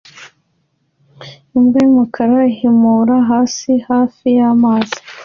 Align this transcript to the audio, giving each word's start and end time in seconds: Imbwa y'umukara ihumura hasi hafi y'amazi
Imbwa 1.57 1.77
y'umukara 1.83 2.37
ihumura 2.51 3.15
hasi 3.29 3.71
hafi 3.89 4.25
y'amazi 4.37 4.97